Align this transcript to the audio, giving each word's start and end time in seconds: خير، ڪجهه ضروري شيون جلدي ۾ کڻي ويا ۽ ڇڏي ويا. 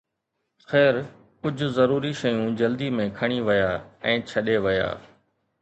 خير، 0.71 0.95
ڪجهه 1.43 1.69
ضروري 1.75 2.13
شيون 2.21 2.49
جلدي 2.63 2.89
۾ 3.01 3.07
کڻي 3.21 3.39
ويا 3.51 3.71
۽ 4.15 4.29
ڇڏي 4.33 4.61
ويا. 4.69 4.93